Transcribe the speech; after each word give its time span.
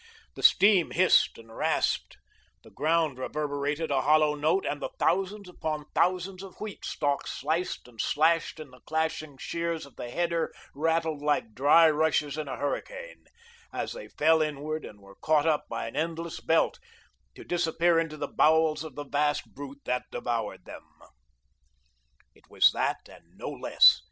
The 0.33 0.41
steam 0.41 0.89
hissed 0.89 1.37
and 1.37 1.55
rasped; 1.55 2.17
the 2.63 2.71
ground 2.71 3.19
reverberated 3.19 3.91
a 3.91 4.01
hollow 4.01 4.33
note, 4.33 4.65
and 4.65 4.81
the 4.81 4.89
thousands 4.97 5.47
upon 5.47 5.85
thousands 5.93 6.41
of 6.41 6.59
wheat 6.59 6.83
stalks 6.83 7.31
sliced 7.33 7.87
and 7.87 8.01
slashed 8.01 8.59
in 8.59 8.71
the 8.71 8.79
clashing 8.79 9.37
shears 9.37 9.85
of 9.85 9.97
the 9.97 10.09
header, 10.09 10.51
rattled 10.73 11.21
like 11.21 11.53
dry 11.53 11.87
rushes 11.87 12.35
in 12.35 12.47
a 12.47 12.57
hurricane, 12.57 13.25
as 13.71 13.93
they 13.93 14.07
fell 14.07 14.41
inward, 14.41 14.85
and 14.85 15.01
were 15.01 15.13
caught 15.21 15.45
up 15.45 15.69
by 15.69 15.85
an 15.87 15.95
endless 15.95 16.39
belt, 16.39 16.79
to 17.35 17.43
disappear 17.43 17.99
into 17.99 18.17
the 18.17 18.27
bowels 18.27 18.83
of 18.83 18.95
the 18.95 19.05
vast 19.05 19.53
brute 19.53 19.83
that 19.85 20.05
devoured 20.11 20.65
them. 20.65 20.81
It 22.33 22.49
was 22.49 22.71
that 22.71 23.07
and 23.07 23.33
no 23.35 23.51
less. 23.51 23.99